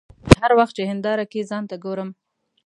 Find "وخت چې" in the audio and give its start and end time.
0.59-0.83